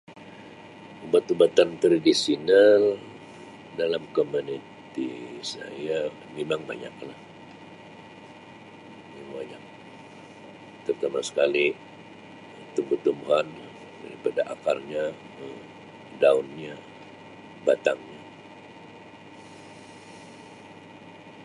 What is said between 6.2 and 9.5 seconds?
mimang banyak lah mimang